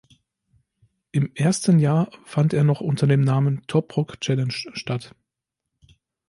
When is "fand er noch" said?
2.25-2.81